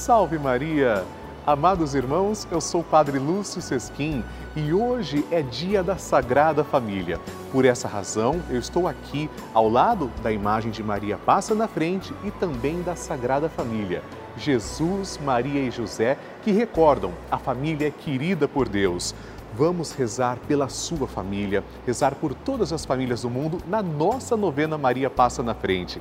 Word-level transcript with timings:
Salve 0.00 0.38
Maria! 0.38 1.04
Amados 1.46 1.94
irmãos, 1.94 2.48
eu 2.50 2.58
sou 2.58 2.80
o 2.80 2.84
Padre 2.84 3.18
Lúcio 3.18 3.60
Sesquim 3.60 4.24
e 4.56 4.72
hoje 4.72 5.22
é 5.30 5.42
dia 5.42 5.82
da 5.82 5.98
Sagrada 5.98 6.64
Família. 6.64 7.20
Por 7.52 7.66
essa 7.66 7.86
razão, 7.86 8.40
eu 8.48 8.58
estou 8.58 8.88
aqui 8.88 9.28
ao 9.52 9.68
lado 9.68 10.10
da 10.22 10.32
imagem 10.32 10.70
de 10.70 10.82
Maria 10.82 11.18
Passa 11.18 11.54
na 11.54 11.68
Frente 11.68 12.14
e 12.24 12.30
também 12.30 12.80
da 12.80 12.96
Sagrada 12.96 13.50
Família. 13.50 14.02
Jesus, 14.38 15.20
Maria 15.22 15.60
e 15.60 15.70
José, 15.70 16.16
que 16.42 16.50
recordam 16.50 17.12
a 17.30 17.36
família 17.36 17.90
querida 17.90 18.48
por 18.48 18.70
Deus. 18.70 19.14
Vamos 19.52 19.92
rezar 19.92 20.38
pela 20.48 20.70
sua 20.70 21.06
família, 21.06 21.62
rezar 21.86 22.14
por 22.14 22.32
todas 22.32 22.72
as 22.72 22.86
famílias 22.86 23.20
do 23.20 23.28
mundo 23.28 23.58
na 23.68 23.82
nossa 23.82 24.34
novena 24.34 24.78
Maria 24.78 25.10
Passa 25.10 25.42
na 25.42 25.52
Frente. 25.52 26.00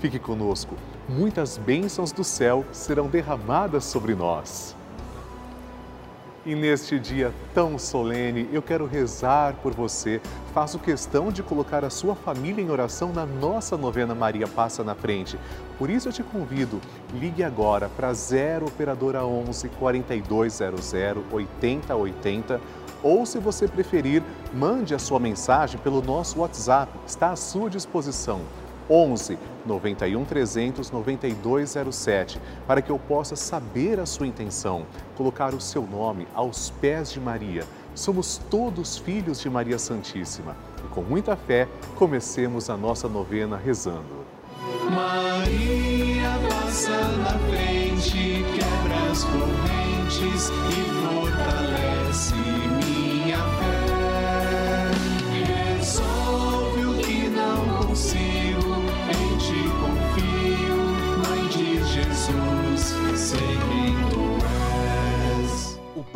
Fique 0.00 0.18
conosco, 0.18 0.74
muitas 1.06 1.58
bênçãos 1.58 2.10
do 2.10 2.24
céu 2.24 2.64
serão 2.72 3.06
derramadas 3.06 3.84
sobre 3.84 4.14
nós. 4.14 4.74
E 6.46 6.54
neste 6.54 6.98
dia 6.98 7.34
tão 7.52 7.78
solene, 7.78 8.48
eu 8.50 8.62
quero 8.62 8.86
rezar 8.86 9.56
por 9.62 9.74
você. 9.74 10.18
Faço 10.54 10.78
questão 10.78 11.30
de 11.30 11.42
colocar 11.42 11.84
a 11.84 11.90
sua 11.90 12.14
família 12.14 12.62
em 12.64 12.70
oração 12.70 13.12
na 13.12 13.26
nossa 13.26 13.76
novena 13.76 14.14
Maria 14.14 14.48
Passa 14.48 14.82
na 14.82 14.94
Frente. 14.94 15.38
Por 15.78 15.90
isso 15.90 16.08
eu 16.08 16.12
te 16.14 16.22
convido, 16.22 16.80
ligue 17.12 17.44
agora 17.44 17.90
para 17.90 18.10
0 18.14 18.68
operadora 18.68 19.22
11 19.22 19.68
4200 19.68 20.94
8080 21.30 22.58
ou 23.02 23.24
se 23.26 23.38
você 23.38 23.68
preferir, 23.68 24.22
mande 24.52 24.94
a 24.94 24.98
sua 24.98 25.18
mensagem 25.18 25.78
pelo 25.80 26.02
nosso 26.02 26.40
WhatsApp, 26.40 26.90
está 27.06 27.32
à 27.32 27.36
sua 27.36 27.68
disposição. 27.68 28.40
11 28.90 29.38
91 29.64 30.24
300 30.24 30.90
9207, 30.90 32.40
para 32.66 32.82
que 32.82 32.90
eu 32.90 32.98
possa 32.98 33.36
saber 33.36 34.00
a 34.00 34.06
sua 34.06 34.26
intenção, 34.26 34.84
colocar 35.16 35.54
o 35.54 35.60
seu 35.60 35.86
nome 35.86 36.26
aos 36.34 36.70
pés 36.70 37.12
de 37.12 37.20
Maria. 37.20 37.64
Somos 37.94 38.38
todos 38.50 38.98
filhos 38.98 39.40
de 39.40 39.48
Maria 39.48 39.78
Santíssima. 39.78 40.56
E 40.84 40.88
com 40.88 41.02
muita 41.02 41.36
fé, 41.36 41.68
comecemos 41.96 42.68
a 42.68 42.76
nossa 42.76 43.08
novena 43.08 43.56
rezando. 43.56 44.24
Maria 44.90 46.30
passa 46.48 46.90
na 47.18 47.38
frente, 47.50 48.44
quebra 48.54 49.10
as 49.10 49.24
correntes 49.24 50.50
e 50.50 50.99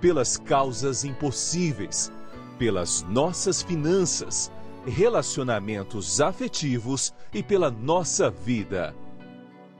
pelas 0.00 0.36
causas 0.36 1.04
impossíveis, 1.04 2.12
pelas 2.58 3.02
nossas 3.02 3.62
finanças, 3.62 4.50
relacionamentos 4.86 6.20
afetivos 6.20 7.12
e 7.32 7.42
pela 7.42 7.70
nossa 7.70 8.30
vida. 8.30 8.94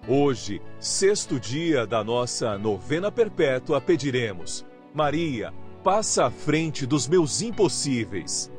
Hoje, 0.09 0.63
sexto 0.79 1.41
dia 1.41 1.87
da 1.87 2.05
nossa 2.05 2.57
novena 2.57 3.11
perpétua, 3.11 3.81
pediremos: 3.81 4.65
Maria, 4.95 5.53
passa 5.83 6.27
à 6.27 6.31
frente 6.31 6.87
dos 6.87 7.09
meus 7.09 7.43
impossíveis. 7.43 8.51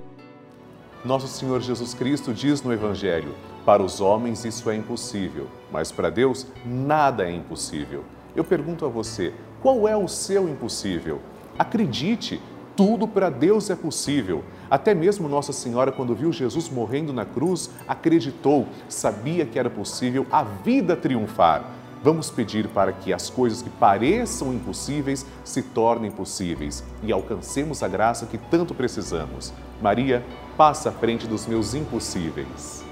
Nosso 1.05 1.27
Senhor 1.27 1.61
Jesus 1.61 1.93
Cristo 1.93 2.33
diz 2.33 2.61
no 2.61 2.73
Evangelho: 2.73 3.33
Para 3.65 3.81
os 3.83 4.01
homens 4.01 4.43
isso 4.45 4.69
é 4.69 4.75
impossível, 4.75 5.47
mas 5.71 5.91
para 5.91 6.09
Deus 6.09 6.47
nada 6.65 7.25
é 7.25 7.31
impossível. 7.31 8.03
Eu 8.35 8.43
pergunto 8.43 8.85
a 8.85 8.89
você: 8.89 9.33
qual 9.61 9.87
é 9.87 9.95
o 9.95 10.07
seu 10.07 10.47
impossível? 10.47 11.21
Acredite, 11.57 12.41
tudo 12.75 13.07
para 13.07 13.29
Deus 13.29 13.69
é 13.69 13.75
possível. 13.75 14.43
Até 14.69 14.93
mesmo 14.93 15.27
Nossa 15.27 15.51
Senhora, 15.51 15.91
quando 15.91 16.13
viu 16.13 16.31
Jesus 16.31 16.69
morrendo 16.69 17.11
na 17.11 17.25
cruz, 17.25 17.69
acreditou, 17.87 18.67
sabia 18.87 19.45
que 19.45 19.57
era 19.57 19.69
possível 19.69 20.25
a 20.31 20.43
vida 20.43 20.95
triunfar. 20.95 21.63
Vamos 22.03 22.29
pedir 22.29 22.67
para 22.67 22.93
que 22.93 23.11
as 23.11 23.29
coisas 23.29 23.61
que 23.61 23.69
pareçam 23.69 24.53
impossíveis 24.53 25.25
se 25.43 25.63
tornem 25.63 26.11
possíveis 26.11 26.83
e 27.01 27.11
alcancemos 27.11 27.81
a 27.81 27.87
graça 27.87 28.27
que 28.27 28.37
tanto 28.37 28.75
precisamos. 28.75 29.51
Maria, 29.81 30.23
passa 30.55 30.89
à 30.89 30.91
frente 30.91 31.27
dos 31.27 31.47
meus 31.47 31.73
impossíveis. 31.73 32.85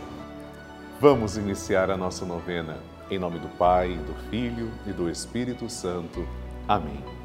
Vamos 1.00 1.38
iniciar 1.38 1.92
a 1.92 1.98
nossa 1.98 2.26
novena. 2.26 2.78
Em 3.12 3.20
nome 3.20 3.38
do 3.38 3.48
Pai, 3.50 3.96
do 3.96 4.30
Filho 4.32 4.72
e 4.88 4.92
do 4.92 5.08
Espírito 5.10 5.70
Santo. 5.70 6.28
Amém. 6.68 7.25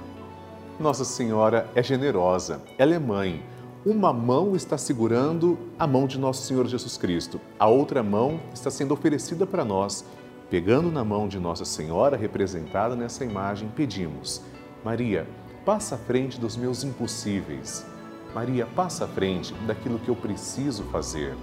Nossa 0.79 1.05
Senhora 1.05 1.69
é 1.75 1.83
generosa, 1.83 2.61
ela 2.77 2.93
é 2.93 2.99
mãe. 2.99 3.43
Uma 3.85 4.13
mão 4.13 4.55
está 4.55 4.77
segurando 4.77 5.57
a 5.77 5.85
mão 5.85 6.07
de 6.07 6.19
nosso 6.19 6.43
Senhor 6.43 6.67
Jesus 6.67 6.97
Cristo, 6.97 7.39
a 7.59 7.67
outra 7.67 8.01
mão 8.03 8.39
está 8.53 8.69
sendo 8.69 8.93
oferecida 8.93 9.45
para 9.45 9.65
nós. 9.65 10.05
Pegando 10.49 10.91
na 10.91 11.03
mão 11.03 11.27
de 11.27 11.39
Nossa 11.39 11.65
Senhora, 11.65 12.17
representada 12.17 12.95
nessa 12.95 13.23
imagem, 13.23 13.71
pedimos: 13.75 14.41
Maria, 14.83 15.27
passa 15.65 15.95
à 15.95 15.97
frente 15.97 16.39
dos 16.39 16.57
meus 16.57 16.83
impossíveis. 16.83 17.85
Maria, 18.33 18.65
passa 18.65 19.05
à 19.05 19.07
frente 19.07 19.53
daquilo 19.65 19.99
que 19.99 20.09
eu 20.09 20.15
preciso 20.15 20.83
fazer. 20.85 21.35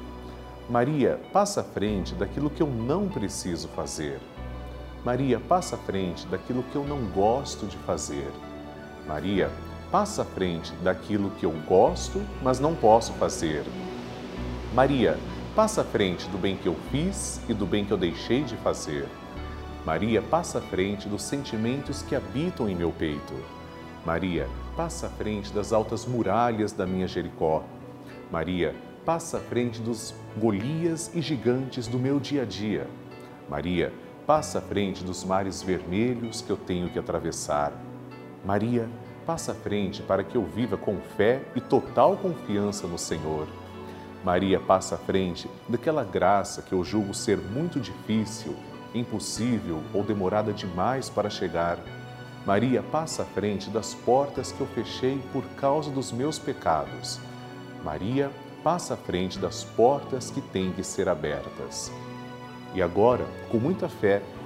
Maria, 0.69 1.21
passa 1.33 1.63
à 1.63 1.65
frente 1.65 2.15
daquilo 2.15 2.51
que 2.51 2.63
eu 2.63 2.67
não 2.67 3.09
preciso 3.09 3.69
fazer. 3.69 4.21
Maria, 5.05 5.41
passa 5.41 5.77
à 5.77 5.79
frente 5.79 6.27
daquilo 6.27 6.63
que 6.65 6.77
eu 6.77 6.85
não 6.85 7.07
gosto 7.07 7.67
de 7.67 7.77
fazer. 7.79 8.31
Maria, 9.09 9.51
passa 9.91 10.21
à 10.21 10.25
frente 10.27 10.71
daquilo 10.85 11.31
que 11.31 11.47
eu 11.47 11.53
gosto, 11.67 12.21
mas 12.43 12.61
não 12.61 12.75
posso 12.75 13.15
fazer. 13.15 13.65
Maria, 14.75 15.17
passa 15.57 15.81
à 15.81 15.85
frente 15.85 16.29
do 16.29 16.37
bem 16.37 16.59
que 16.59 16.69
eu 16.69 16.77
fiz 16.91 17.41
e 17.49 17.55
do 17.55 17.65
bem 17.65 17.87
que 17.87 17.91
eu 17.91 17.97
deixei 17.97 18.45
de 18.45 18.55
fazer. 18.59 19.09
Maria, 19.87 20.21
passa 20.21 20.59
à 20.59 20.61
frente 20.61 21.09
dos 21.09 21.23
sentimentos 21.23 22.03
que 22.03 22.15
habitam 22.15 22.69
em 22.69 22.77
meu 22.77 22.93
peito. 22.93 23.33
Maria, 24.05 24.47
passa 24.77 25.07
à 25.07 25.11
frente 25.11 25.51
das 25.55 25.73
altas 25.73 26.05
muralhas 26.05 26.73
da 26.73 26.87
minha 26.87 27.09
Jericó. 27.09 27.65
Maria, 28.31 28.77
passa 29.07 29.39
à 29.39 29.41
frente 29.41 29.81
dos 29.81 30.15
Golias 30.37 31.11
e 31.15 31.23
gigantes 31.23 31.89
do 31.89 31.99
meu 31.99 32.21
dia 32.21 32.43
a 32.43 32.45
dia. 32.45 32.87
Maria, 33.49 33.91
passa 34.27 34.59
à 34.59 34.61
frente 34.61 35.03
dos 35.03 35.25
mares 35.25 35.63
vermelhos 35.63 36.43
que 36.43 36.51
eu 36.51 36.59
tenho 36.59 36.91
que 36.91 36.99
atravessar. 36.99 37.88
Maria, 38.45 38.89
passa 39.27 39.53
à 39.53 39.55
frente 39.55 40.03
para 40.03 40.25
que 40.25 40.37
eu 40.37 40.45
viva 40.45 40.77
com 40.77 40.97
fé 41.17 41.43
e 41.55 41.61
total 41.61 42.17
confiança 42.17 42.87
no 42.87 42.99
Senhor. 42.99 43.47
Maria 44.25 44.59
passa 44.59 44.95
à 44.95 44.99
frente 44.99 45.49
daquela 45.69 46.03
graça 46.03 46.63
que 46.63 46.73
eu 46.73 46.83
julgo 46.83 47.15
ser 47.15 47.37
muito 47.37 47.79
difícil, 47.79 48.55
impossível 48.95 49.83
ou 49.93 50.03
demorada 50.03 50.53
demais 50.53 51.09
para 51.11 51.31
chegar. 51.31 51.79
Maria 52.47 52.83
passa 52.83 53.23
à 53.23 53.27
frente 53.27 53.69
das 53.71 53.95
portas 53.95 54.51
que 54.51 54.61
eu 54.61 54.67
fechei 54.69 55.21
por 55.33 55.45
causa 55.57 55.91
dos 55.91 56.11
meus 56.11 56.39
pecados. 56.39 57.21
Maria 57.85 58.31
passa 58.65 58.95
à 58.95 58.97
frente 58.97 59.39
das 59.39 59.63
portas 59.63 60.31
que 60.31 60.41
têm 60.41 60.73
que 60.73 60.83
ser 60.83 61.09
abertas. 61.09 61.93
E 62.75 62.83
agora, 62.83 63.25
com 63.51 63.59
muita 63.59 63.89
fé, 63.89 64.23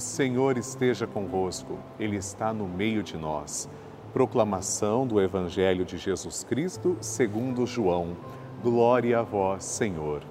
O 0.00 0.02
Senhor 0.02 0.56
esteja 0.56 1.06
convosco, 1.06 1.78
Ele 1.98 2.16
está 2.16 2.54
no 2.54 2.66
meio 2.66 3.02
de 3.02 3.18
nós. 3.18 3.68
Proclamação 4.14 5.06
do 5.06 5.20
Evangelho 5.20 5.84
de 5.84 5.98
Jesus 5.98 6.42
Cristo 6.42 6.96
segundo 7.02 7.66
João. 7.66 8.16
Glória 8.62 9.18
a 9.18 9.22
vós, 9.22 9.62
Senhor. 9.62 10.22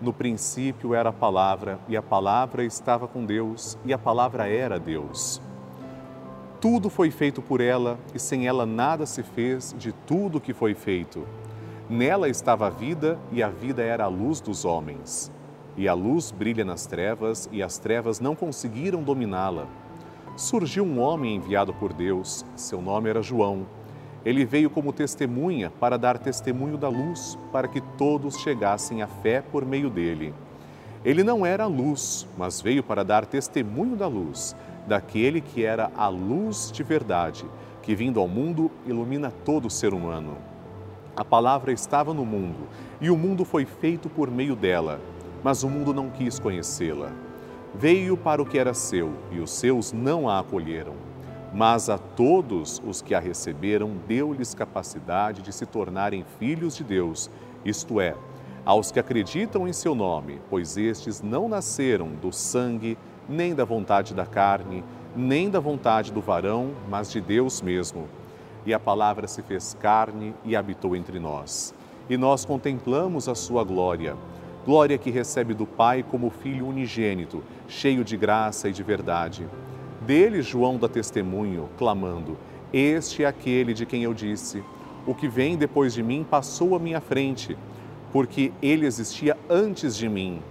No 0.00 0.10
princípio 0.10 0.94
era 0.94 1.10
a 1.10 1.12
palavra, 1.12 1.78
e 1.86 1.98
a 1.98 2.00
palavra 2.00 2.64
estava 2.64 3.06
com 3.06 3.26
Deus, 3.26 3.76
e 3.84 3.92
a 3.92 3.98
palavra 3.98 4.48
era 4.48 4.80
Deus. 4.80 5.38
Tudo 6.58 6.88
foi 6.88 7.10
feito 7.10 7.42
por 7.42 7.60
ela, 7.60 7.98
e 8.14 8.18
sem 8.18 8.46
ela 8.46 8.64
nada 8.64 9.04
se 9.04 9.22
fez 9.22 9.74
de 9.78 9.92
tudo 9.92 10.40
que 10.40 10.54
foi 10.54 10.74
feito. 10.74 11.28
Nela 11.90 12.26
estava 12.26 12.68
a 12.68 12.70
vida, 12.70 13.18
e 13.30 13.42
a 13.42 13.50
vida 13.50 13.82
era 13.82 14.04
a 14.04 14.08
luz 14.08 14.40
dos 14.40 14.64
homens. 14.64 15.30
E 15.76 15.88
a 15.88 15.94
luz 15.94 16.30
brilha 16.30 16.64
nas 16.64 16.86
trevas, 16.86 17.48
e 17.50 17.62
as 17.62 17.78
trevas 17.78 18.20
não 18.20 18.36
conseguiram 18.36 19.02
dominá-la. 19.02 19.66
Surgiu 20.36 20.84
um 20.84 21.00
homem 21.00 21.36
enviado 21.36 21.74
por 21.74 21.92
Deus, 21.92 22.44
seu 22.56 22.80
nome 22.80 23.10
era 23.10 23.22
João. 23.22 23.66
Ele 24.24 24.44
veio 24.44 24.70
como 24.70 24.92
testemunha 24.92 25.70
para 25.78 25.98
dar 25.98 26.18
testemunho 26.18 26.78
da 26.78 26.88
luz, 26.88 27.38
para 27.52 27.68
que 27.68 27.80
todos 27.80 28.38
chegassem 28.38 29.02
à 29.02 29.06
fé 29.06 29.42
por 29.42 29.64
meio 29.64 29.90
dele. 29.90 30.32
Ele 31.04 31.22
não 31.22 31.44
era 31.44 31.64
a 31.64 31.68
luz, 31.68 32.26
mas 32.38 32.60
veio 32.60 32.82
para 32.82 33.04
dar 33.04 33.26
testemunho 33.26 33.96
da 33.96 34.06
luz, 34.06 34.56
daquele 34.86 35.40
que 35.40 35.64
era 35.64 35.90
a 35.96 36.08
luz 36.08 36.70
de 36.72 36.82
verdade, 36.82 37.44
que 37.82 37.94
vindo 37.94 38.18
ao 38.18 38.26
mundo 38.26 38.70
ilumina 38.86 39.30
todo 39.44 39.68
ser 39.68 39.92
humano. 39.92 40.38
A 41.14 41.24
palavra 41.24 41.72
estava 41.72 42.14
no 42.14 42.24
mundo, 42.24 42.66
e 43.00 43.10
o 43.10 43.16
mundo 43.16 43.44
foi 43.44 43.66
feito 43.66 44.08
por 44.08 44.30
meio 44.30 44.56
dela, 44.56 44.98
mas 45.44 45.62
o 45.62 45.68
mundo 45.68 45.92
não 45.92 46.08
quis 46.08 46.38
conhecê-la. 46.38 47.12
Veio 47.74 48.16
para 48.16 48.40
o 48.40 48.46
que 48.46 48.58
era 48.58 48.72
seu, 48.72 49.12
e 49.30 49.38
os 49.38 49.50
seus 49.50 49.92
não 49.92 50.26
a 50.26 50.38
acolheram. 50.38 50.94
Mas 51.52 51.90
a 51.90 51.98
todos 51.98 52.82
os 52.84 53.02
que 53.02 53.14
a 53.14 53.20
receberam, 53.20 53.92
deu-lhes 54.08 54.54
capacidade 54.54 55.42
de 55.42 55.52
se 55.52 55.66
tornarem 55.66 56.24
filhos 56.38 56.74
de 56.74 56.82
Deus, 56.82 57.30
isto 57.64 58.00
é, 58.00 58.16
aos 58.64 58.90
que 58.90 58.98
acreditam 58.98 59.68
em 59.68 59.72
seu 59.72 59.94
nome, 59.94 60.40
pois 60.48 60.78
estes 60.78 61.20
não 61.20 61.48
nasceram 61.48 62.08
do 62.08 62.32
sangue, 62.32 62.96
nem 63.28 63.54
da 63.54 63.64
vontade 63.64 64.14
da 64.14 64.24
carne, 64.24 64.82
nem 65.14 65.50
da 65.50 65.60
vontade 65.60 66.10
do 66.10 66.20
varão, 66.20 66.70
mas 66.88 67.10
de 67.10 67.20
Deus 67.20 67.60
mesmo. 67.60 68.08
E 68.64 68.72
a 68.72 68.80
palavra 68.80 69.28
se 69.28 69.42
fez 69.42 69.76
carne 69.78 70.34
e 70.44 70.56
habitou 70.56 70.96
entre 70.96 71.18
nós. 71.20 71.74
E 72.08 72.16
nós 72.16 72.44
contemplamos 72.44 73.28
a 73.28 73.34
sua 73.34 73.62
glória, 73.62 74.16
glória 74.64 74.96
que 74.96 75.10
recebe 75.10 75.52
do 75.52 75.66
Pai 75.66 76.02
como 76.02 76.30
filho 76.30 76.66
unigênito, 76.66 77.42
cheio 77.68 78.02
de 78.02 78.16
graça 78.16 78.68
e 78.68 78.72
de 78.72 78.82
verdade. 78.82 79.46
Dele 80.00 80.42
João 80.42 80.78
dá 80.78 80.88
testemunho, 80.88 81.68
clamando: 81.76 82.36
Este 82.72 83.22
é 83.22 83.26
aquele 83.26 83.74
de 83.74 83.84
quem 83.84 84.02
eu 84.02 84.14
disse: 84.14 84.64
O 85.06 85.14
que 85.14 85.28
vem 85.28 85.56
depois 85.56 85.92
de 85.92 86.02
mim 86.02 86.26
passou 86.28 86.74
à 86.74 86.78
minha 86.78 87.00
frente, 87.00 87.56
porque 88.12 88.52
ele 88.62 88.86
existia 88.86 89.36
antes 89.48 89.96
de 89.96 90.08
mim. 90.08 90.42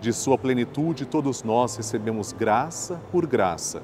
De 0.00 0.12
sua 0.12 0.36
plenitude 0.36 1.06
todos 1.06 1.44
nós 1.44 1.76
recebemos 1.76 2.32
graça 2.32 3.00
por 3.12 3.26
graça. 3.26 3.82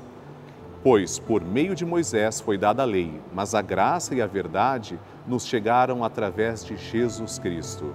Pois 0.83 1.19
por 1.19 1.45
meio 1.45 1.75
de 1.75 1.85
Moisés 1.85 2.41
foi 2.41 2.57
dada 2.57 2.83
a 2.83 2.87
lei, 2.87 3.21
mas 3.33 3.55
a 3.55 3.63
graça 3.63 4.15
e 4.15 4.23
a 4.23 4.27
verdade 4.27 4.99
nos 5.27 5.45
chegaram 5.45 6.03
através 6.03 6.65
de 6.65 6.77
Jesus 6.77 7.39
Cristo. 7.39 7.95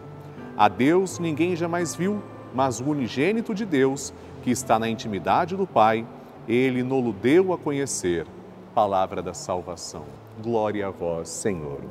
A 0.56 0.68
Deus 0.68 1.18
ninguém 1.18 1.56
jamais 1.56 1.96
viu, 1.96 2.22
mas 2.54 2.80
o 2.80 2.86
unigênito 2.86 3.56
de 3.56 3.66
Deus, 3.66 4.14
que 4.44 4.52
está 4.52 4.78
na 4.78 4.88
intimidade 4.88 5.56
do 5.56 5.66
Pai, 5.66 6.06
ele 6.48 6.84
nolo 6.84 7.12
deu 7.12 7.54
a 7.54 7.58
conhecer. 7.58 8.28
Palavra 8.76 9.22
da 9.22 9.34
salvação. 9.34 10.06
Glória 10.44 10.88
a 10.88 10.92
vós, 10.92 11.30
Senhor. 11.30 11.82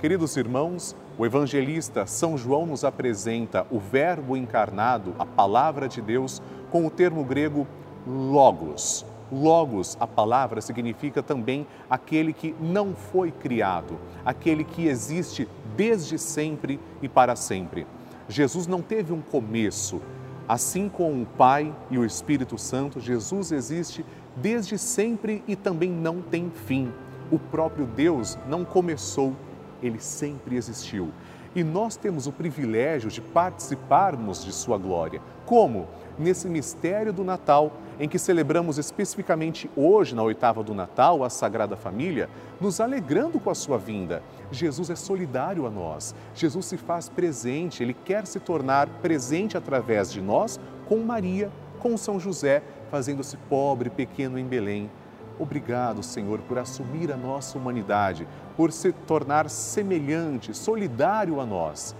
Queridos 0.00 0.36
irmãos, 0.36 0.96
o 1.18 1.26
evangelista 1.26 2.06
São 2.06 2.38
João 2.38 2.64
nos 2.64 2.84
apresenta 2.84 3.66
o 3.70 3.78
Verbo 3.78 4.36
encarnado, 4.36 5.14
a 5.18 5.26
palavra 5.26 5.88
de 5.88 6.00
Deus, 6.00 6.40
com 6.70 6.86
o 6.86 6.90
termo 6.90 7.24
grego 7.24 7.66
logos. 8.06 9.04
Logos, 9.30 9.96
a 10.00 10.06
palavra, 10.06 10.60
significa 10.60 11.22
também 11.22 11.66
aquele 11.88 12.32
que 12.32 12.54
não 12.60 12.94
foi 12.94 13.30
criado, 13.30 13.98
aquele 14.24 14.64
que 14.64 14.86
existe 14.86 15.48
desde 15.76 16.18
sempre 16.18 16.80
e 17.02 17.08
para 17.08 17.36
sempre. 17.36 17.86
Jesus 18.28 18.66
não 18.66 18.82
teve 18.82 19.12
um 19.12 19.20
começo, 19.20 20.00
Assim 20.48 20.88
como 20.88 21.22
o 21.22 21.26
Pai 21.26 21.74
e 21.90 21.98
o 21.98 22.06
Espírito 22.06 22.56
Santo, 22.56 22.98
Jesus 22.98 23.52
existe 23.52 24.02
desde 24.34 24.78
sempre 24.78 25.44
e 25.46 25.54
também 25.54 25.90
não 25.90 26.22
tem 26.22 26.50
fim. 26.50 26.90
O 27.30 27.38
próprio 27.38 27.84
Deus 27.84 28.38
não 28.48 28.64
começou, 28.64 29.36
ele 29.82 30.00
sempre 30.00 30.56
existiu. 30.56 31.10
E 31.54 31.62
nós 31.62 31.96
temos 31.96 32.26
o 32.26 32.32
privilégio 32.32 33.10
de 33.10 33.20
participarmos 33.20 34.42
de 34.42 34.50
Sua 34.50 34.78
glória. 34.78 35.20
Como? 35.44 35.86
Nesse 36.18 36.48
mistério 36.48 37.12
do 37.12 37.22
Natal, 37.22 37.70
em 37.98 38.08
que 38.08 38.18
celebramos 38.18 38.78
especificamente 38.78 39.70
hoje, 39.76 40.14
na 40.14 40.22
oitava 40.22 40.62
do 40.62 40.74
Natal, 40.74 41.24
a 41.24 41.30
Sagrada 41.30 41.76
Família, 41.76 42.28
nos 42.60 42.80
alegrando 42.80 43.40
com 43.40 43.50
a 43.50 43.54
Sua 43.54 43.78
vinda. 43.78 44.22
Jesus 44.50 44.90
é 44.90 44.96
solidário 44.96 45.66
a 45.66 45.70
nós, 45.70 46.14
Jesus 46.34 46.66
se 46.66 46.76
faz 46.76 47.08
presente, 47.08 47.82
ele 47.82 47.94
quer 47.94 48.26
se 48.26 48.40
tornar 48.40 48.88
presente 49.02 49.56
através 49.56 50.12
de 50.12 50.20
nós, 50.20 50.58
com 50.88 50.98
Maria, 50.98 51.50
com 51.78 51.96
São 51.96 52.18
José, 52.18 52.62
fazendo-se 52.90 53.36
pobre, 53.36 53.90
pequeno 53.90 54.38
em 54.38 54.46
Belém. 54.46 54.90
Obrigado, 55.38 56.02
Senhor, 56.02 56.40
por 56.40 56.58
assumir 56.58 57.12
a 57.12 57.16
nossa 57.16 57.56
humanidade, 57.56 58.26
por 58.56 58.72
se 58.72 58.92
tornar 58.92 59.48
semelhante, 59.48 60.52
solidário 60.52 61.40
a 61.40 61.46
nós. 61.46 61.94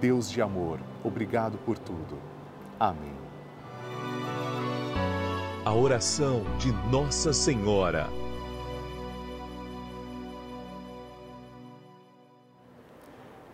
Deus 0.00 0.30
de 0.30 0.42
amor, 0.42 0.80
obrigado 1.04 1.58
por 1.64 1.78
tudo. 1.78 2.18
Amém. 2.78 3.25
A 5.66 5.74
oração 5.74 6.44
de 6.60 6.70
Nossa 6.92 7.32
Senhora. 7.32 8.06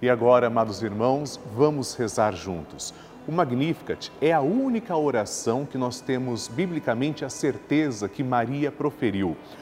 E 0.02 0.10
agora, 0.10 0.48
amados 0.48 0.82
irmãos, 0.82 1.40
vamos 1.56 1.94
rezar 1.94 2.34
juntos. 2.34 2.92
O 3.26 3.32
Magnificat 3.32 4.12
é 4.20 4.30
a 4.30 4.42
única 4.42 4.94
oração 4.94 5.64
que 5.64 5.78
nós 5.78 6.02
temos 6.02 6.48
biblicamente 6.48 7.24
a 7.24 7.30
certeza 7.30 8.10
que 8.10 8.22
Maria 8.22 8.70
proferiu. 8.70 9.34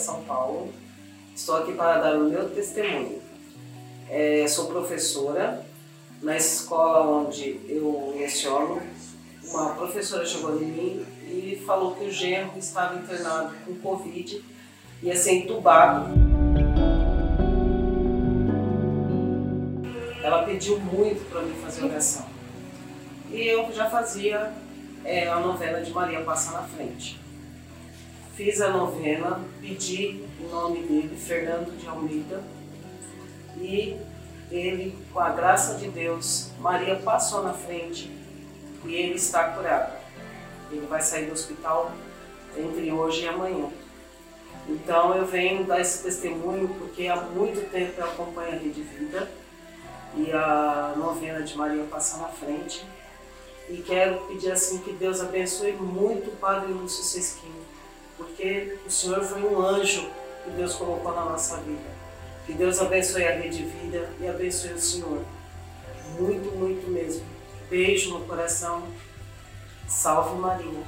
São 0.00 0.22
Paulo. 0.22 0.72
Estou 1.36 1.56
aqui 1.58 1.72
para 1.72 2.00
dar 2.00 2.16
o 2.16 2.24
meu 2.24 2.48
testemunho. 2.50 3.20
É, 4.08 4.46
sou 4.48 4.66
professora 4.66 5.64
na 6.22 6.36
escola 6.36 7.06
onde 7.06 7.60
eu 7.68 8.14
leciono. 8.18 8.82
Uma 9.44 9.74
professora 9.74 10.24
chegou 10.24 10.56
em 10.56 10.66
mim 10.66 11.06
e 11.26 11.62
falou 11.66 11.94
que 11.94 12.04
o 12.04 12.10
genro 12.10 12.58
estava 12.58 12.98
internado 12.98 13.54
com 13.64 13.74
Covid 13.76 14.42
ia 15.02 15.16
ser 15.16 15.32
entubado. 15.32 16.10
Ela 20.22 20.44
pediu 20.44 20.78
muito 20.78 21.28
para 21.30 21.42
mim 21.42 21.54
fazer 21.62 21.84
oração. 21.84 22.26
E 23.30 23.42
eu 23.42 23.72
já 23.72 23.88
fazia 23.88 24.52
é, 25.04 25.28
a 25.28 25.38
novena 25.40 25.80
de 25.80 25.90
Maria 25.92 26.20
Passa 26.22 26.52
na 26.52 26.62
Frente. 26.62 27.19
Fiz 28.40 28.58
a 28.62 28.70
novena, 28.70 29.38
pedi 29.60 30.24
o 30.42 30.48
nome 30.48 30.82
dele, 30.84 31.14
Fernando 31.14 31.78
de 31.78 31.86
Almeida, 31.86 32.42
e 33.58 33.98
ele, 34.50 34.96
com 35.12 35.20
a 35.20 35.28
graça 35.28 35.74
de 35.74 35.90
Deus, 35.90 36.48
Maria 36.58 36.96
passou 36.96 37.42
na 37.42 37.52
frente 37.52 38.10
e 38.86 38.94
ele 38.94 39.16
está 39.16 39.50
curado. 39.50 39.92
Ele 40.72 40.86
vai 40.86 41.02
sair 41.02 41.26
do 41.26 41.34
hospital 41.34 41.92
entre 42.56 42.90
hoje 42.90 43.24
e 43.24 43.28
amanhã. 43.28 43.68
Então 44.66 45.14
eu 45.14 45.26
venho 45.26 45.64
dar 45.64 45.78
esse 45.78 46.02
testemunho 46.02 46.66
porque 46.78 47.08
há 47.08 47.16
muito 47.16 47.70
tempo 47.70 48.00
eu 48.00 48.06
acompanho 48.06 48.54
a 48.54 48.58
Rede 48.58 48.80
Vida 48.80 49.30
e 50.16 50.32
a 50.32 50.94
novena 50.96 51.42
de 51.42 51.58
Maria 51.58 51.84
passar 51.90 52.20
na 52.20 52.28
frente. 52.28 52.86
E 53.68 53.82
quero 53.82 54.18
pedir 54.28 54.50
assim 54.50 54.78
que 54.78 54.94
Deus 54.94 55.20
abençoe 55.20 55.72
muito 55.72 56.30
o 56.30 56.36
Padre 56.36 56.72
Lúcio 56.72 57.04
Sesquinho, 57.04 57.68
porque 58.20 58.76
o 58.86 58.90
Senhor 58.90 59.24
foi 59.24 59.42
um 59.42 59.58
anjo 59.58 60.06
que 60.44 60.50
Deus 60.50 60.74
colocou 60.74 61.14
na 61.14 61.24
nossa 61.24 61.56
vida. 61.56 62.00
Que 62.44 62.52
Deus 62.52 62.78
abençoe 62.78 63.24
a 63.26 63.32
rede 63.32 63.62
vida 63.64 64.10
e 64.20 64.28
abençoe 64.28 64.72
o 64.72 64.78
Senhor. 64.78 65.22
Muito, 66.18 66.54
muito 66.54 66.90
mesmo. 66.90 67.24
Beijo 67.70 68.18
no 68.18 68.26
coração. 68.26 68.82
Salve 69.88 70.38
Maria. 70.38 70.84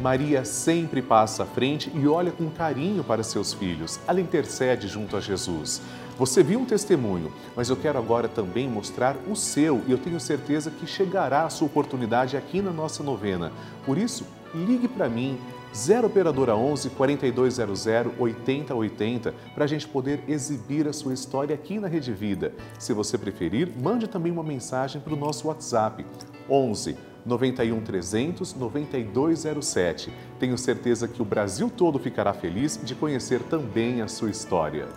Maria 0.00 0.44
sempre 0.44 1.00
passa 1.00 1.44
à 1.44 1.46
frente 1.46 1.90
e 1.94 2.08
olha 2.08 2.32
com 2.32 2.50
carinho 2.50 3.04
para 3.04 3.22
seus 3.22 3.52
filhos. 3.52 4.00
Ela 4.06 4.20
intercede 4.20 4.88
junto 4.88 5.16
a 5.16 5.20
Jesus. 5.20 5.80
Você 6.18 6.42
viu 6.42 6.58
um 6.58 6.64
testemunho, 6.64 7.30
mas 7.54 7.68
eu 7.68 7.76
quero 7.76 7.96
agora 7.96 8.26
também 8.26 8.68
mostrar 8.68 9.16
o 9.30 9.36
seu 9.36 9.84
e 9.86 9.92
eu 9.92 9.98
tenho 9.98 10.18
certeza 10.18 10.68
que 10.68 10.84
chegará 10.84 11.44
a 11.44 11.48
sua 11.48 11.68
oportunidade 11.68 12.36
aqui 12.36 12.60
na 12.60 12.72
nossa 12.72 13.04
novena. 13.04 13.52
Por 13.86 13.96
isso, 13.96 14.26
ligue 14.52 14.88
para 14.88 15.08
mim, 15.08 15.38
0 15.72 16.08
Operadora 16.08 16.56
11 16.56 16.90
4200 16.90 17.86
8080, 18.18 19.32
para 19.54 19.64
a 19.64 19.68
gente 19.68 19.86
poder 19.86 20.24
exibir 20.26 20.88
a 20.88 20.92
sua 20.92 21.14
história 21.14 21.54
aqui 21.54 21.78
na 21.78 21.86
Rede 21.86 22.12
Vida. 22.12 22.52
Se 22.80 22.92
você 22.92 23.16
preferir, 23.16 23.70
mande 23.80 24.08
também 24.08 24.32
uma 24.32 24.42
mensagem 24.42 25.00
para 25.00 25.14
o 25.14 25.16
nosso 25.16 25.46
WhatsApp, 25.46 26.04
11 26.50 26.96
91 27.24 27.80
300 27.80 28.54
9207. 28.54 30.12
Tenho 30.40 30.58
certeza 30.58 31.06
que 31.06 31.22
o 31.22 31.24
Brasil 31.24 31.70
todo 31.70 31.96
ficará 31.96 32.32
feliz 32.32 32.80
de 32.82 32.96
conhecer 32.96 33.40
também 33.42 34.02
a 34.02 34.08
sua 34.08 34.30
história. 34.30 34.88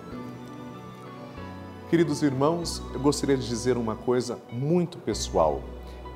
Queridos 1.91 2.23
irmãos, 2.23 2.81
eu 2.93 3.01
gostaria 3.01 3.35
de 3.35 3.45
dizer 3.45 3.75
uma 3.75 3.97
coisa 3.97 4.39
muito 4.49 4.97
pessoal. 4.97 5.61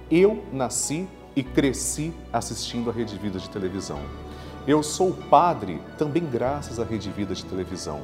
Eu 0.09 0.41
nasci 0.53 1.05
e 1.35 1.43
cresci 1.43 2.13
assistindo 2.31 2.89
a 2.89 2.93
Rede 2.93 3.17
Vida 3.17 3.39
de 3.39 3.49
televisão. 3.49 3.99
Eu 4.65 4.81
sou 4.81 5.11
padre 5.29 5.81
também 5.97 6.25
graças 6.25 6.79
à 6.79 6.85
Rede 6.85 7.09
Vida 7.09 7.35
de 7.35 7.43
televisão. 7.43 7.99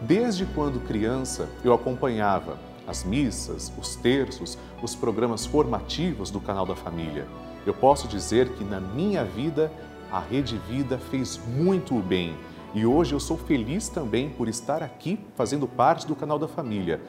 Desde 0.00 0.46
quando 0.46 0.80
criança, 0.86 1.46
eu 1.62 1.74
acompanhava 1.74 2.58
as 2.88 3.04
missas, 3.04 3.70
os 3.78 3.96
terços, 3.96 4.56
os 4.82 4.94
programas 4.94 5.44
formativos 5.44 6.30
do 6.30 6.40
canal 6.40 6.64
da 6.64 6.74
família. 6.74 7.28
Eu 7.66 7.74
posso 7.74 8.08
dizer 8.08 8.48
que 8.54 8.64
na 8.64 8.80
minha 8.80 9.26
vida 9.26 9.70
a 10.10 10.20
Rede 10.20 10.56
Vida 10.66 10.96
fez 10.96 11.38
muito 11.46 11.98
o 11.98 12.00
bem 12.00 12.34
e 12.74 12.86
hoje 12.86 13.14
eu 13.14 13.20
sou 13.20 13.36
feliz 13.36 13.88
também 13.88 14.30
por 14.30 14.48
estar 14.48 14.82
aqui 14.82 15.18
fazendo 15.34 15.66
parte 15.66 16.06
do 16.06 16.14
canal 16.14 16.38
da 16.38 16.46
família. 16.46 17.00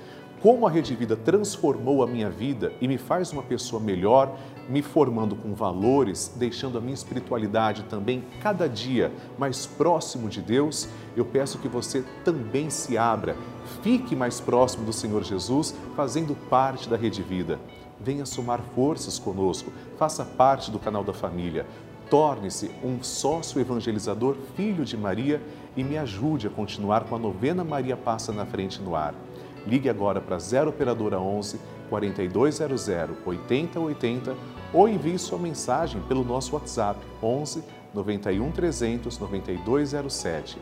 Como 0.42 0.66
a 0.66 0.72
Rede 0.72 0.96
Vida 0.96 1.16
transformou 1.16 2.02
a 2.02 2.08
minha 2.08 2.28
vida 2.28 2.74
e 2.82 2.88
me 2.88 2.98
faz 2.98 3.32
uma 3.32 3.44
pessoa 3.44 3.80
melhor, 3.80 4.36
me 4.68 4.82
formando 4.82 5.36
com 5.36 5.54
valores, 5.54 6.34
deixando 6.36 6.80
a 6.80 6.82
minha 6.82 6.96
espiritualidade 6.96 7.84
também 7.84 8.24
cada 8.42 8.68
dia 8.68 9.12
mais 9.38 9.68
próximo 9.68 10.28
de 10.28 10.42
Deus, 10.42 10.90
eu 11.16 11.24
peço 11.24 11.60
que 11.60 11.68
você 11.68 12.04
também 12.26 12.72
se 12.72 12.98
abra, 12.98 13.38
fique 13.84 14.16
mais 14.16 14.42
próximo 14.42 14.84
do 14.84 14.92
Senhor 14.92 15.24
Jesus, 15.24 15.76
fazendo 15.96 16.36
parte 16.50 16.90
da 16.90 16.98
Rede 16.98 17.22
Vida. 17.22 17.60
Venha 18.00 18.26
somar 18.26 18.62
forças 18.74 19.20
conosco, 19.20 19.72
faça 19.96 20.26
parte 20.26 20.72
do 20.72 20.80
canal 20.80 21.04
da 21.04 21.14
família. 21.14 21.68
Torne-se 22.12 22.70
um 22.84 23.02
sócio 23.02 23.62
evangelizador, 23.62 24.36
filho 24.58 24.84
de 24.84 24.98
Maria, 24.98 25.42
e 25.78 25.82
me 25.82 25.98
ajude 25.98 26.46
a 26.46 26.50
continuar 26.50 27.06
com 27.06 27.16
a 27.16 27.18
novena 27.18 27.64
Maria 27.64 27.96
Passa 27.96 28.34
na 28.34 28.46
Frente 28.46 28.82
no 28.82 28.98
ar. 28.98 29.16
Ligue 29.66 29.88
agora 29.88 30.20
para 30.20 30.38
0 30.38 30.72
Operadora 30.72 31.18
11 31.22 31.58
4200 31.90 32.90
8080 33.26 34.36
ou 34.74 34.90
envie 34.90 35.18
sua 35.18 35.40
mensagem 35.40 36.02
pelo 36.02 36.26
nosso 36.26 36.54
WhatsApp 36.54 37.00
11 37.24 37.64
91 37.94 38.52
300 38.52 39.18
9207. 39.18 40.58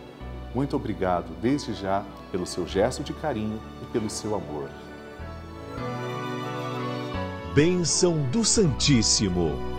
Muito 0.54 0.76
obrigado 0.76 1.32
desde 1.42 1.74
já 1.74 2.06
pelo 2.32 2.46
seu 2.46 2.68
gesto 2.68 3.02
de 3.02 3.14
carinho 3.14 3.60
e 3.82 3.86
pelo 3.88 4.08
seu 4.08 4.36
amor. 4.36 4.70
Bênção 7.56 8.22
do 8.30 8.46
Santíssimo. 8.46 9.79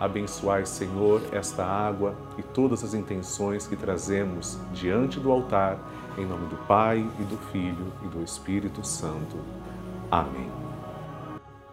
Abençoai, 0.00 0.64
Senhor, 0.64 1.20
esta 1.30 1.62
água 1.62 2.16
e 2.38 2.42
todas 2.42 2.82
as 2.82 2.94
intenções 2.94 3.66
que 3.66 3.76
trazemos 3.76 4.58
diante 4.72 5.20
do 5.20 5.30
altar, 5.30 5.78
em 6.16 6.24
nome 6.24 6.46
do 6.48 6.56
Pai 6.66 7.06
e 7.18 7.22
do 7.24 7.36
Filho 7.52 7.92
e 8.02 8.08
do 8.08 8.24
Espírito 8.24 8.82
Santo. 8.82 9.36
Amém. 10.10 10.50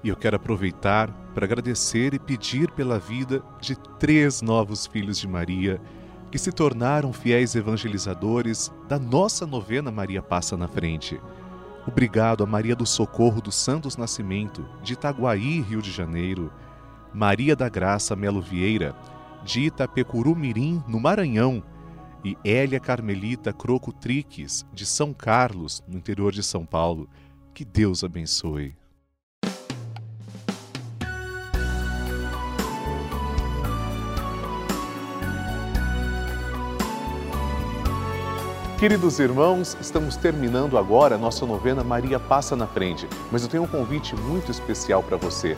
E 0.04 0.10
eu 0.10 0.16
quero 0.18 0.36
aproveitar 0.36 1.10
para 1.34 1.46
agradecer 1.46 2.14
e 2.14 2.20
pedir 2.20 2.70
pela 2.72 3.00
vida 3.00 3.42
de 3.62 3.78
três 3.98 4.42
novos 4.42 4.86
filhos 4.86 5.18
de 5.18 5.28
Maria 5.28 5.80
que 6.30 6.38
se 6.38 6.52
tornaram 6.52 7.14
fiéis 7.14 7.56
evangelizadores 7.56 8.70
da 8.90 9.00
nossa 9.00 9.48
novena 9.48 9.90
Maria 9.90 10.22
Passa 10.22 10.58
na 10.58 10.68
Frente. 10.68 11.20
Obrigado 11.88 12.44
a 12.44 12.46
Maria 12.46 12.76
do 12.76 12.86
Socorro 12.86 13.42
dos 13.42 13.56
Santos 13.56 13.96
Nascimento, 13.96 14.66
de 14.84 14.94
Itaguaí, 14.94 15.62
Rio 15.62 15.82
de 15.82 15.90
Janeiro. 15.90 16.52
Maria 17.14 17.56
da 17.56 17.70
Graça 17.70 18.16
Melo 18.16 18.42
Vieira, 18.42 18.96
de 19.44 19.62
Itapecurumirim, 19.62 20.84
no 20.88 21.00
Maranhão, 21.00 21.64
e 22.24 22.38
Hélia 22.44 22.80
Carmelita 22.80 23.54
Croco 23.54 23.94
Triques, 23.94 24.66
de 24.74 24.86
São 24.86 25.14
Carlos, 25.14 25.84
no 25.88 25.98
interior 25.98 26.32
de 26.32 26.44
São 26.44 26.66
Paulo. 26.66 27.10
Que 27.54 27.64
Deus 27.64 28.04
abençoe. 28.04 28.76
Queridos 38.78 39.18
irmãos, 39.18 39.76
estamos 39.82 40.16
terminando 40.18 40.78
agora 40.78 41.16
a 41.16 41.18
nossa 41.18 41.48
novena 41.48 41.84
Maria 41.84 42.20
Passa 42.20 42.56
na 42.56 42.68
Frente, 42.68 43.08
mas 43.32 43.42
eu 43.42 43.50
tenho 43.50 43.64
um 43.64 43.68
convite 43.68 44.16
muito 44.16 44.52
especial 44.52 45.02
para 45.02 45.18
você. 45.18 45.58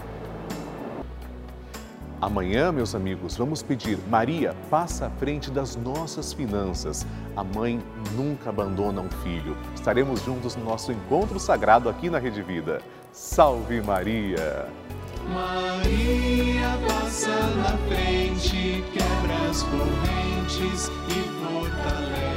Amanhã, 2.20 2.70
meus 2.70 2.94
amigos, 2.94 3.34
vamos 3.36 3.62
pedir: 3.62 3.98
Maria, 4.10 4.54
passa 4.68 5.06
à 5.06 5.10
frente 5.10 5.50
das 5.50 5.74
nossas 5.74 6.34
finanças. 6.34 7.06
A 7.34 7.42
mãe 7.42 7.80
nunca 8.14 8.50
abandona 8.50 9.00
um 9.00 9.10
filho. 9.22 9.56
Estaremos 9.74 10.22
juntos 10.22 10.54
no 10.54 10.64
nosso 10.64 10.92
encontro 10.92 11.40
sagrado 11.40 11.88
aqui 11.88 12.10
na 12.10 12.18
Rede 12.18 12.42
Vida. 12.42 12.82
Salve 13.10 13.80
Maria! 13.80 14.68
Maria 15.32 16.78
passa 16.86 17.30
na 17.56 17.76
frente, 17.88 18.84
quebra 18.92 19.50
as 19.50 19.62
correntes 19.62 20.90
e 21.08 21.22
fortalece. 21.42 22.29